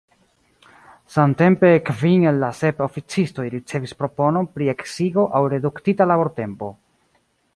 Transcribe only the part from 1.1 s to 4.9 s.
Samtempe kvin el la sep oficistoj ricevis proponon pri